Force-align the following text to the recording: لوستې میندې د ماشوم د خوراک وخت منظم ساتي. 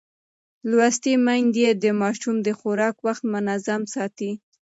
لوستې 0.69 1.13
میندې 1.25 1.67
د 1.83 1.85
ماشوم 2.01 2.35
د 2.45 2.49
خوراک 2.59 2.95
وخت 3.07 3.23
منظم 3.33 3.81
ساتي. 3.95 4.31